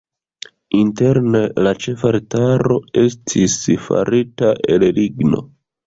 Interne 0.79 1.41
la 1.67 1.75
ĉefaltaro 1.85 2.81
estis 3.05 3.61
farita 3.87 4.55
el 4.79 4.93
ligno. 5.03 5.49